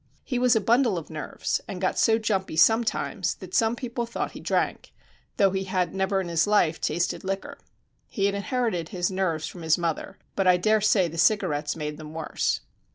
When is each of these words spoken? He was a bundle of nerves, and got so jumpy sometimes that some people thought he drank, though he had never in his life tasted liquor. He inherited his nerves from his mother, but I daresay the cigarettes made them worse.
He 0.23 0.39
was 0.39 0.55
a 0.55 0.61
bundle 0.61 0.97
of 0.97 1.11
nerves, 1.11 1.61
and 1.67 1.79
got 1.79 1.95
so 1.95 2.17
jumpy 2.17 2.55
sometimes 2.55 3.35
that 3.35 3.53
some 3.53 3.75
people 3.75 4.07
thought 4.07 4.31
he 4.31 4.39
drank, 4.39 4.93
though 5.37 5.51
he 5.51 5.65
had 5.65 5.93
never 5.93 6.19
in 6.19 6.27
his 6.27 6.47
life 6.47 6.81
tasted 6.81 7.23
liquor. 7.23 7.59
He 8.07 8.25
inherited 8.25 8.89
his 8.89 9.11
nerves 9.11 9.45
from 9.45 9.61
his 9.61 9.77
mother, 9.77 10.17
but 10.35 10.47
I 10.47 10.57
daresay 10.57 11.07
the 11.07 11.19
cigarettes 11.19 11.75
made 11.75 11.97
them 11.97 12.13
worse. 12.15 12.61